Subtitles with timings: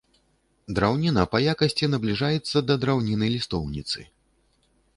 [0.79, 3.99] Драўніна па якасці набліжаецца да драўніны лістоўніцы.